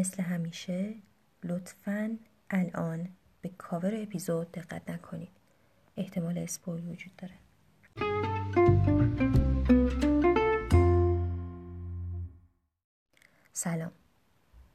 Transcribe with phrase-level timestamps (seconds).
[0.00, 0.94] مثل همیشه
[1.44, 2.18] لطفا
[2.50, 3.08] الان
[3.40, 5.30] به کاور اپیزود دقت نکنید.
[5.96, 7.34] احتمال spoil وجود داره.
[13.52, 13.92] سلام.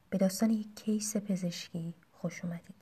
[0.09, 2.75] به داستان یک case پزشکی خوش اومدید.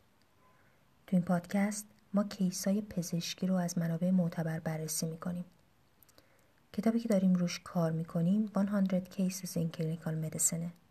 [1.08, 5.46] تو این پادکست ما case های پزشکی رو از منابع معتبر بررسی می‌کنیم.
[6.74, 10.83] کتابی که داریم روش کار می‌کنیم 100 Cases in Clinical Medicine.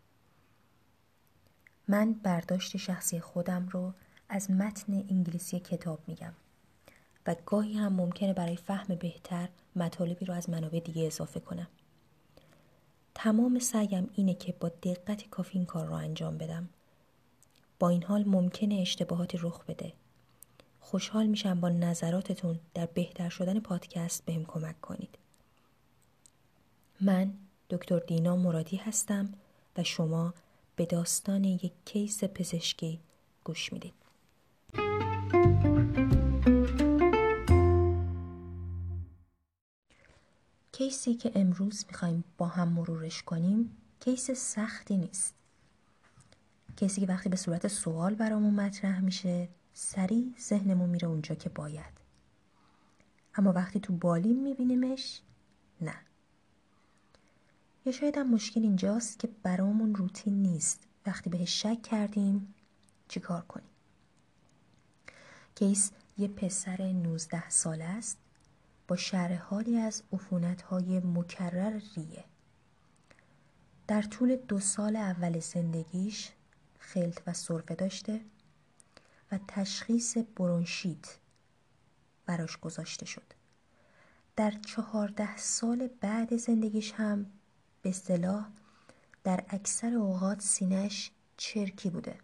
[1.87, 3.93] من برداشت شخصی خودم رو
[4.29, 6.33] از متن انگلیسی کتاب میگم
[7.27, 11.67] و گاهی هم ممکنه برای فهم بهتر مطالبی رو از منابع دیگه اضافه کنم.
[13.15, 16.69] تمام سعیم اینه که با دقت کافی این کار رو انجام بدم.
[17.79, 19.93] با این حال ممکنه اشتباهاتی رخ بده.
[20.79, 25.17] خوشحال میشم با نظراتتون در بهتر شدن پادکست بهم کمک کنید.
[27.01, 27.33] من
[27.69, 29.33] دکتر دینا مرادی هستم
[29.77, 30.33] و شما
[30.75, 32.99] به داستان یک کیس پزشکی
[33.43, 33.93] گوش می‌دید.
[40.71, 45.35] کیسی که امروز می‌خوایم با هم مرورش کنیم کیس سختی نیست.
[46.75, 51.93] کیسی که وقتی به صورت سوال برامون مطرح میشه سریع ذهنمون میره اونجا که باید.
[53.35, 55.21] اما وقتی تو بالیم میبینیمش
[55.81, 55.95] نه.
[57.85, 60.87] یا شاید هم مشکل اینجاست که برامون روتین نیست.
[61.05, 62.53] وقتی بهش شک کردیم
[63.07, 63.69] چیکار کنیم؟
[65.55, 68.17] کیس یه پسر 19 ساله است.
[68.87, 70.03] با شرح حالی از
[70.69, 72.23] های مکرر ریه.
[73.87, 76.31] در طول دو سال اول زندگیش
[76.79, 78.21] خلط و سرفه داشته
[79.31, 81.17] و تشخیص برونشیت
[82.25, 83.33] براش گذاشته شد.
[84.35, 87.25] در چهارده سال بعد زندگیش هم
[87.83, 88.45] به اصطلاح
[89.23, 92.15] در اکثر اوقات سینش چرکی بوده.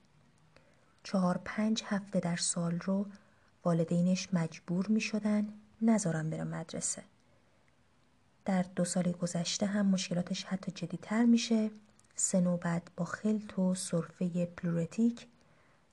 [1.04, 3.06] چهار پنج هفته در سال رو
[3.64, 5.48] والدینش مجبور می شدن
[5.82, 7.04] نذارن بره مدرسه.
[8.46, 11.72] در دو سال گذشته هم مشکلاتش حتی جدیتر میشه.
[12.16, 15.28] سه نوبت با خلط و سرفه pleuritic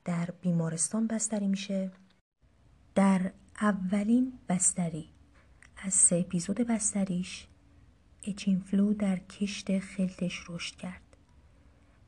[0.05, 1.91] در بیمارستان بستری میشه.
[2.95, 5.09] در اولین بستری
[5.77, 7.47] از سه اپیزود بستریش
[8.27, 8.46] H.
[8.46, 11.17] influ در کشت خلتش رشد کرد.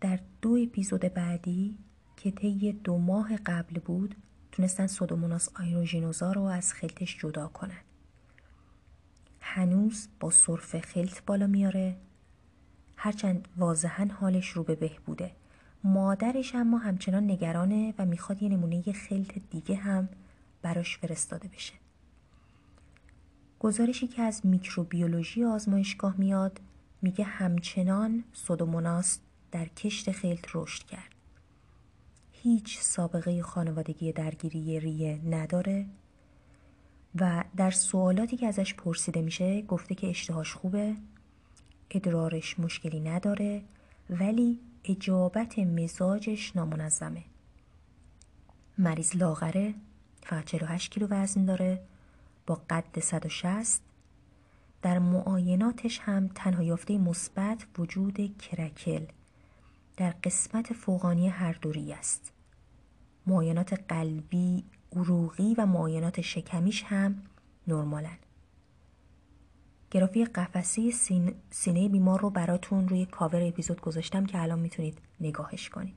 [0.01, 1.79] در دو اپیزود بعدی
[2.17, 4.15] که طی دو ماه قبل بود
[4.53, 7.81] تونستن Pseudomonas aeruginosa رو از خلتش جدا کنن.
[9.41, 11.97] هنوز با صرف خلط بالا میاره
[12.97, 15.33] هرچند واضحا حالش رو به بهبوده
[15.85, 20.09] مادرش اما همچنان نگرانه و می‌خواد یه نمونه خلط دیگه هم
[20.63, 21.75] براش فرستاده بشه.
[23.61, 26.61] گزارشی که از میکروبیولوژی آزمایشگاه میاد
[27.03, 29.19] میگه همچنان سودوموناس
[29.53, 31.15] در کشت خلط رشد کرد.
[32.33, 35.87] هیچ سابقه خانوادگی درگیری ریه نداره
[37.15, 40.95] و در سوالاتی که ازش پرسیده میشه گفته که اشتهاش خوبه
[41.91, 43.63] ادرارش مشکلی نداره
[44.11, 47.25] ولی اجابت مزاجش نامنظمه
[48.79, 49.75] مریض لاغره
[50.23, 51.81] فقط 48 کیلو وزن داره
[52.49, 53.81] با قد 160
[54.83, 59.07] در معایناتش هم تنها یافته مثبت وجود کرکل
[59.97, 62.33] در قسمت فوقانی هر دوری است.
[63.27, 64.65] معاینات قلبی،
[64.97, 67.23] عروقی و معاینات شکمیش هم
[67.67, 68.19] نرمالن.
[69.91, 70.91] گرافی قفسه
[71.51, 75.95] سینه بیمار رو براتون روی کاور اپیزود گذاشتم که الان می‌تونید نگاهش کنید.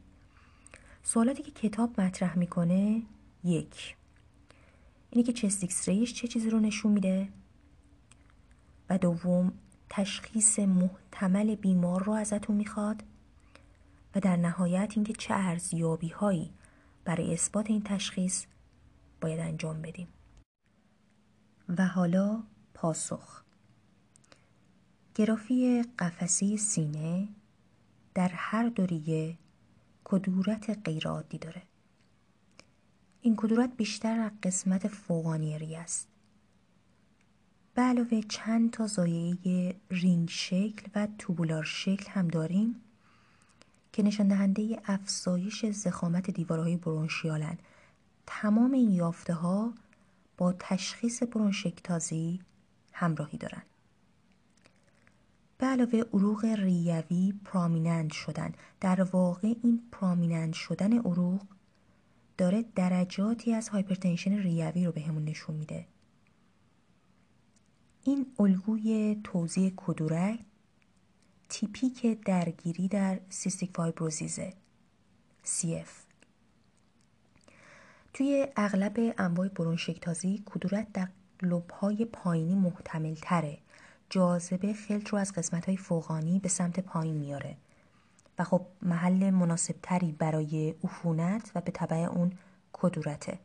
[1.04, 3.02] سوالاتی که کتاب مطرح می‌کنه
[3.44, 3.96] یک
[5.12, 7.30] اینه که چست ریش چه چیزی رو نشون میده؟
[8.90, 9.54] و دوم
[9.90, 13.04] تشخیص محتمل بیمار رو ازتون می‌خواد.
[14.16, 16.54] و در نهایت اینکه چه ارزیابی هایی
[17.06, 18.46] برای اثبات این تشخیص
[19.22, 20.08] باید انجام بدیم.
[21.78, 22.44] و حالا
[22.74, 23.44] پاسخ.
[25.16, 27.28] گرافی قفسی سینه
[28.14, 29.38] در هر دوریه
[30.04, 31.62] کدورت غیرعادی داره.
[33.22, 36.08] این کدورت بیشتر از قسمت فوقانی ری است.
[37.74, 42.76] به علاوه چند تا زایعه رینگ شکل و توبولار شکل هم داریم
[43.94, 47.58] که نشان دهنده افزایش ضخامت دیوارهای bronchial ن.
[48.26, 49.74] تمام این یافته ها
[50.38, 52.40] با تشخیص برونشکتازی
[52.94, 53.66] همراهی دارند.
[55.58, 61.42] به علاوه عروق ریوی prominent شدن در واقع این prominent شدن عروق
[62.42, 65.86] داره درجاتی از hypertension ریوی رو بهمون به نشون میده.
[68.04, 70.40] این الگوی توزیع کدورت
[71.50, 74.54] تیپیک درگیری در سیستیک فایبروزیزه
[75.46, 75.90] CF
[78.14, 81.08] توی اغلب انواع برونشکتازی کدورت در
[81.42, 83.58] لبهای پایینی محتمل تره
[84.10, 87.58] جاذبه خلط رو از قسمت های فوقانی به سمت پایین میاره.
[88.44, 92.32] خب محل مناسب تری برای عفونت و به طبع اون
[92.74, 93.40] کدورته.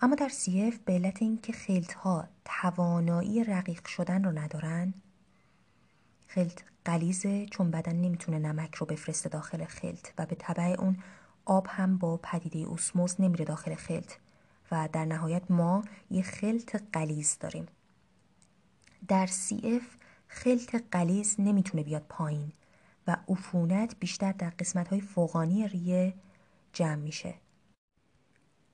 [0.00, 4.94] اما در CF به علت اینکه خلط ها توانایی رقیق شدن رو ندارن
[6.26, 10.98] خلط قلیزه چون بدن نمی‌تونه نمک رو بفرسته داخل خلط و به طبع اون
[11.44, 14.12] آب هم با پدیده اوسموز نمیره داخل خلط
[14.70, 17.66] و در نهایت ما یه خلط قلیز داریم.
[19.08, 19.84] در CF
[20.28, 22.52] خلط قلیز نمی‌تونه بیاد پایین.
[23.06, 26.14] و عفونت بیشتر در قسمت های فوقانی ریه
[26.72, 27.34] جمع میشه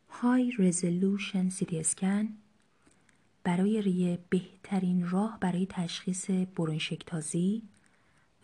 [0.09, 2.29] های رزولوشن سیتی اسکن
[3.45, 7.63] برای ریه بهترین راه برای تشخیص برونشکتازی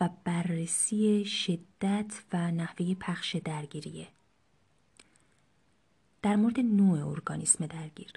[0.01, 4.09] و بررسی شدت و نحوه پخش درگیریه.
[6.23, 8.13] در مورد نوع ارگانیسم درگیر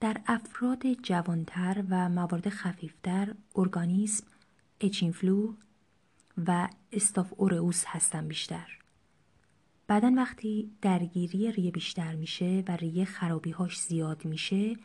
[0.00, 4.26] در افراد جوانتر و موارد خفیفتر ارگانیسم
[4.80, 5.54] اچینفلو
[6.46, 8.78] و استاف اورئوس هستن بیشتر.
[9.86, 14.76] بعدا وقتی درگیری ریه بیشتر میشه و ریه خرابیهاش زیاد میشه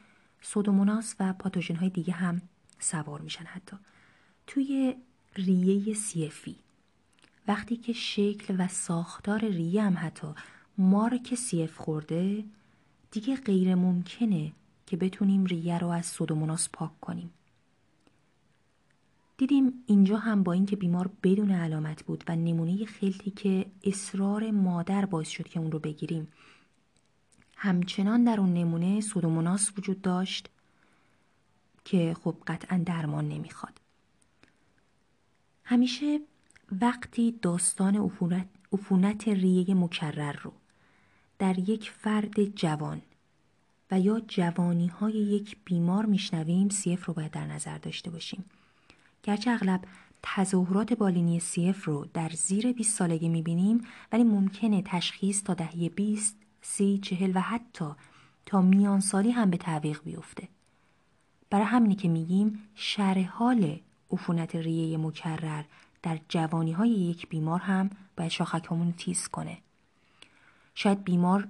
[0.42, 2.42] سودوموناس و پاتوژن های دیگه هم
[2.80, 3.78] سوار میشن حتی.
[4.48, 4.96] توی
[5.36, 6.56] ریه سیفی.
[7.48, 10.28] وقتی که شکل و ساختار ریه هم حتی
[10.78, 12.44] مارک سیف خورده
[13.12, 14.52] دیگه غیر ممکنه
[14.86, 17.34] که بتونیم ریه رو از سودوموناس پاک کنیم.
[19.38, 25.06] دیدیم اینجا هم با اینکه بیمار بدون علامت بود و نمونه خلطی که اصرار مادر
[25.06, 26.28] باعث شد که اون رو بگیریم.
[27.56, 30.50] همچنان در اون نمونه سودوموناس وجود داشت
[31.86, 33.82] که خب قطعا درمان نمی‌خواد.
[35.64, 36.20] همیشه
[36.82, 40.54] وقتی داستان عفونت, عفونت ریه مکرر رو
[41.40, 43.02] در یک فرد جوان
[43.92, 48.46] و یا جوانی های یک بیمار میشنویم سیف رو باید در نظر داشته باشیم.
[49.28, 49.82] گرچه اغلب
[50.24, 53.82] تظاهرات بالینی سیف رو در زیر 20 سالگی می‌بینیم
[54.12, 57.86] ولی ممکنه تشخیص تا دهه 20 سی چهل و حتی
[58.46, 60.48] تا میان سالی هم به تعویق بیفته.
[61.50, 63.80] برای همینی که میگیم شرح حال
[64.12, 65.64] عفونت ریه مکرر
[66.04, 69.58] در جوانی های یک بیمار هم باید شاخکمون تیز کنه.
[70.76, 71.48] شاید بیمار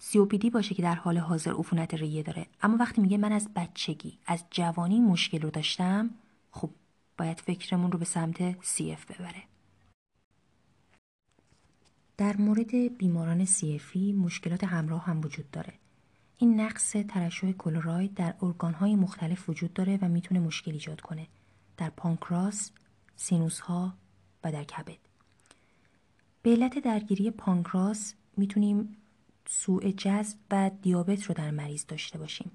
[0.00, 4.18] سیوپیدی باشه که در حال حاضر عفونت ریه داره اما وقتی میگه من از بچگی
[4.26, 6.10] از جوانی مشکل رو داشتم
[6.54, 6.70] خب
[7.18, 9.42] باید فکرمون رو به سمت CF ببره.
[12.16, 15.74] در مورد بیماران CFی مشکلات همراه هم وجود داره.
[16.38, 21.26] این نقص ترشح کلوراید در ارگانهای مختلف وجود داره و می‌تونه مشکل ایجاد کنه.
[21.76, 22.70] در پانکراس،
[23.16, 23.94] سینوس ها
[24.44, 24.98] و در کبد.
[26.42, 28.96] به علت درگیری پانکراس می‌تونیم
[29.46, 32.50] سوء جذب و دیابت رو در مریض داشته باشیم.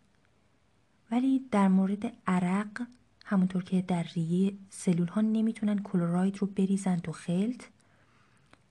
[1.12, 2.88] ولی در مورد عرق
[3.30, 7.64] همونطور که در ریه سلول ها نمی‌تونن کلوراید رو بریزن تو خلط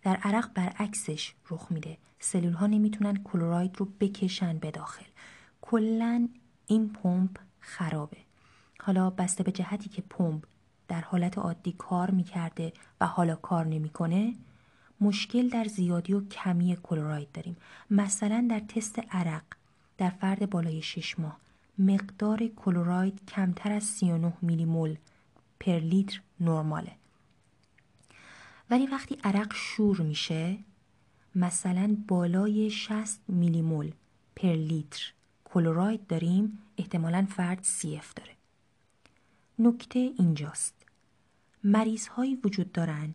[0.02, 1.98] در عرق برعکسش رخ میده.
[2.20, 5.04] سلول ها نمی‌تونن کلوراید رو بکشن به داخل.
[5.60, 6.28] کلا
[6.66, 8.16] این پمپ خرابه.
[8.80, 10.44] حالا بسته به جهتی که پمپ
[10.88, 14.34] در حالت عادی کار می‌کرده و حالا کار نمی‌کنه
[15.00, 17.56] مشکل در زیادی و کمی کلوراید داریم.
[17.90, 19.42] مثلا در تست عرق
[19.98, 21.47] در فرد بالای 6 ماه.
[21.78, 24.96] مقدار کلوراید کمتر از 39 میلی مول
[25.60, 26.92] پر لیتر نرماله.
[28.70, 30.58] ولی وقتی عرق شور میشه
[31.34, 33.92] مثلا بالای 60 میلی مول
[34.36, 35.12] پر لیتر
[35.44, 38.36] کلوراید داریم احتمالا فرد CF داره.
[39.58, 40.74] نکته اینجاست.
[41.64, 43.14] مریض هایی وجود دارن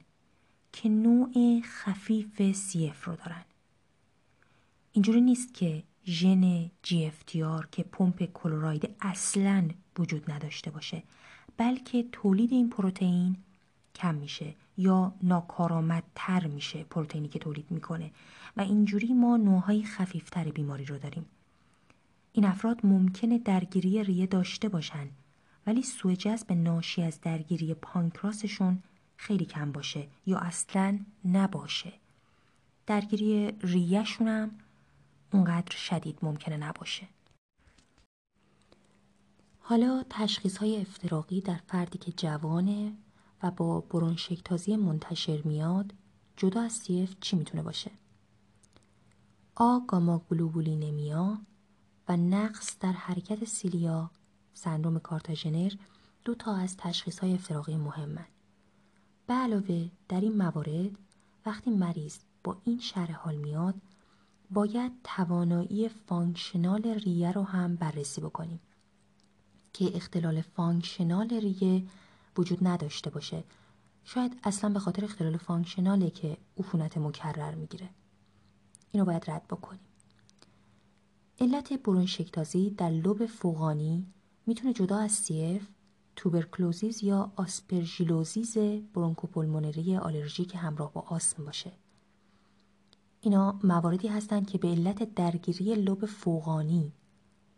[0.73, 3.45] که نوع خفیف CF رو دارن.
[4.91, 9.69] اینجوری نیست که ژن GFTR که پمپ کلوراید اصلا
[9.99, 11.03] وجود نداشته باشه
[11.57, 13.37] بلکه تولید این پروتئین
[13.95, 18.11] کم میشه یا ناکارآمدتر میشه پروتئینی که تولید می‌کنه.
[18.57, 21.25] و اینجوری ما نوعهای خفیفتر بیماری رو داریم.
[22.33, 25.07] این افراد ممکنه درگیری ریه داشته باشن
[25.67, 28.83] ولی سوء جذب ناشی از درگیری پانکراسشون
[29.17, 31.93] خیلی کم باشه یا اصلا نباشه.
[32.87, 34.51] درگیری ریهشون هم
[35.33, 37.07] اونقدر شدید ممکنه نباشه.
[39.59, 42.93] حالا تشخیص های افتراقی در فردی که جوانه
[43.43, 45.93] و با برونشکتازی منتشر میاد
[46.37, 47.91] جدا از سیف چی می‌تونه باشه؟
[49.55, 51.37] آ گاما گلوبولینمیا
[52.07, 54.11] و نقص در حرکت سیلیا
[54.53, 55.73] سندروم کارتاژنر
[56.25, 58.25] دو تا از تشخیص های افتراقی مهمن.
[59.27, 60.97] به علاوه در این موارد
[61.45, 63.75] وقتی مریض با این شرح حال میاد
[64.53, 68.59] باید توانایی functional ریه رو هم بررسی بکنیم
[69.73, 71.83] که اختلال functional ریه
[72.37, 73.43] وجود نداشته باشه.
[74.03, 77.89] شاید اصلا به خاطر اختلال functional ه که عفونت مکرر می‌گیره.
[78.91, 79.79] اینو باید رد بکنیم.
[81.39, 84.05] علت برون شکتازی در لوب فوقانی
[84.45, 85.67] می‌تونه جدا از سیف
[86.15, 88.57] توبرکلوزیز یا آسپرژیلوزیز
[88.93, 91.71] برونکوپولمونری آلرژیک همراه با آسم باشه.
[93.25, 96.93] اینا مواردی هستند که به علت درگیری لوب فوقانی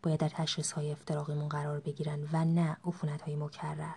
[0.04, 3.96] باید در تشخیص های افتراقیمون قرار بگیرن و نه عفونت های مکرر.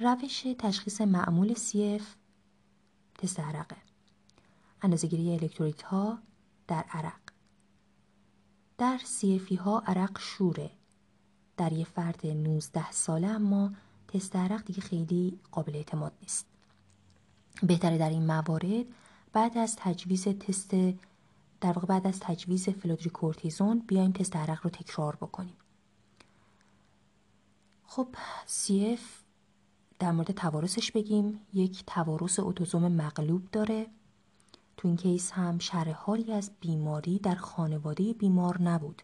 [0.00, 2.02] روش تشخیص معمول CF
[3.18, 3.76] تست عرقه.
[4.82, 6.18] اندازهگیری الکترولیت ها
[6.68, 7.20] در عرق.
[8.78, 10.70] در CF ی ها عرق شوره.
[11.56, 13.72] در یه فرد 19 ساله اما
[14.08, 16.49] تست عرق دیگه خیلی قابل اعتماد نیست.
[17.62, 18.86] بهتره در این موارد.
[19.32, 20.70] بعد از تجویز تست
[21.60, 25.56] در واقع بعد از تجویز فلودروکورتیزون بیایم تست عرق رو تکرار بکنیم.
[27.84, 28.08] خب
[28.46, 29.00] CF
[29.98, 31.40] در مورد توارثش بگیم.
[31.54, 33.86] یک توارث اوتوزوم مغلوب داره.
[34.76, 39.02] تو این کیس هم شرح حالی از بیماری در خانواده بیمار نبود.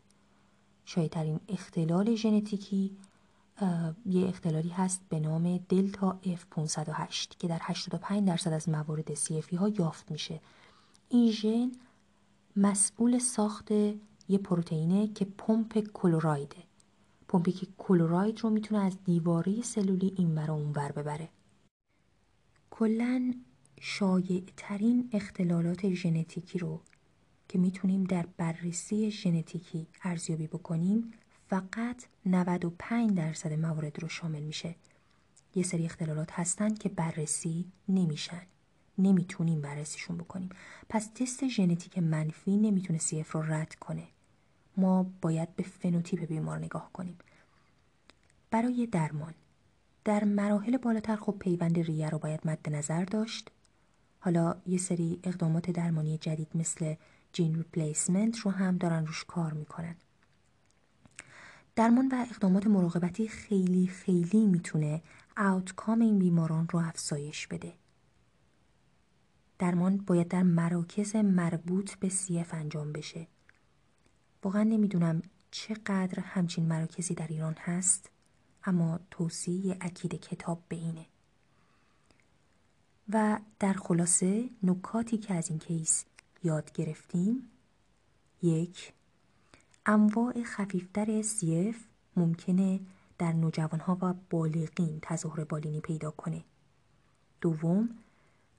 [0.85, 2.97] شاید این اختلال ژنتیکی
[4.07, 9.69] یه اختلالی هست به نام دلتا F508 که در 85 درصد از موارد CFI ها
[9.69, 10.41] یافت میشه.
[11.09, 11.73] این ژن
[12.57, 13.71] مسئول ساخت
[14.29, 16.57] یه پروتئینه که پمپ کلورایده
[17.29, 21.29] پمپی که کلوراید رو می‌تونه از دیواره سلولی این برا اون بر ببره.
[22.71, 23.35] کلا
[23.81, 26.81] شایع ترین اختلالات ژنتیکی رو
[27.49, 31.13] که می‌تونیم در بررسی ژنتیکی ارزیابی بکنیم
[31.49, 34.75] فقط 95 درصد موارد رو شامل میشه.
[35.55, 38.43] یه سری اختلالات هستن که بررسی نمیشن.
[38.99, 40.49] نمی‌تونیم بررسیشون بکنیم.
[40.89, 44.09] پس تست ژنتیک منفی نمی‌تونه CF رو رد کنه.
[44.77, 47.19] ما باید به فنوتیپ بیمار نگاه کنیم.
[48.51, 49.35] برای درمان.
[50.05, 53.51] در مراحل بالاتر خب پیوند ریه رو باید مد نظر داشت.
[54.21, 56.95] حالا یه سری اقدامات درمانی جدید مثل
[57.33, 59.97] gene replacement رو هم دارن روش کار می‌کنن.
[61.77, 65.03] درمان و اقدامات مراقبتی خیلی خیلی می‌تونه
[65.37, 67.73] outcome این بیماران رو افزایش بده.
[69.59, 73.27] درمان باید در مراکز مربوط به CF انجام بشه.
[74.43, 78.11] واقعا نمی‌دونم چقدر همچین مراکزی در ایران هست
[78.65, 81.07] اما توصیه اکید کتاب به اینه.
[83.09, 86.05] و در خلاصه نکاتی که از این کیس
[86.43, 87.51] یاد گرفتیم
[88.43, 88.93] یک
[89.89, 91.77] انواع خفیفتر CF
[92.17, 92.81] ممکنه
[93.19, 96.45] در نوجوانها و بالغین تظاهر بالینی پیدا کنه
[97.41, 97.89] دوم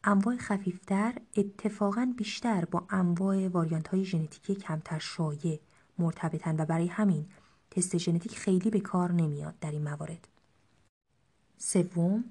[0.03, 5.59] انواع خفیفتر اتفاقا بیشتر با انواع واریانت های ژنتیکی کمتر شایع
[5.99, 7.25] مرتبطن و برای همین
[7.71, 10.27] تست ژنتیک خیلی به کار نمیاد در این موارد.
[11.57, 12.23] سوم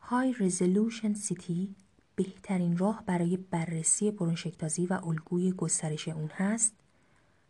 [0.00, 1.74] های رزولوشن سیتی
[2.16, 6.83] بهترین راه برای بررسی برونشکتازی و الگوی گسترش اون هست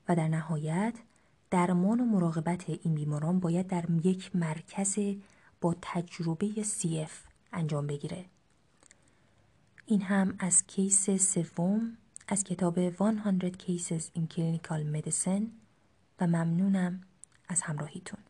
[0.08, 0.94] و در نهایت
[1.50, 4.98] درمان و مراقبت این بیماران باید در یک مرکز
[5.60, 7.10] با تجربه CF
[7.52, 8.24] انجام بگیره.
[9.86, 11.96] این هم از کیس سوم
[12.28, 15.44] از کتاب 100 Cases in Clinical Medicine
[16.20, 17.00] و ممنونم
[17.48, 18.20] از همراهیتون